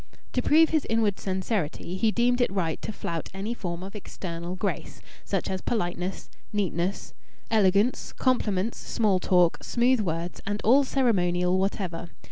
[0.33, 4.55] To prove his inward sincerity he deemed it right to flout any form of external
[4.55, 7.13] grace such as politeness, neatness,
[7.51, 12.09] elegance, compliments, small talk, smooth words, and all ceremonial whatever.